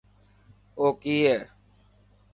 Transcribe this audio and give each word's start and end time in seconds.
او 0.79 0.85
ڪي 1.01 1.15
هي. 1.25 1.37